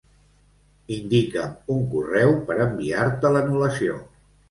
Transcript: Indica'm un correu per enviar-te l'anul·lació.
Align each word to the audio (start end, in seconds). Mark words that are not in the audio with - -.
Indica'm 0.95 1.71
un 1.75 1.85
correu 1.93 2.35
per 2.51 2.61
enviar-te 2.69 3.37
l'anul·lació. 3.39 4.05